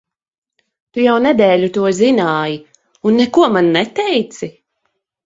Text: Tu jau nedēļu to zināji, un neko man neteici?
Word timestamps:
Tu 0.97 1.01
jau 1.07 1.17
nedēļu 1.25 1.69
to 1.75 1.83
zināji, 1.97 2.55
un 3.11 3.21
neko 3.23 3.45
man 3.57 3.71
neteici? 3.77 4.51